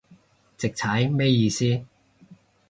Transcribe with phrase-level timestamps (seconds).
[0.57, 1.85] 直踩咩意思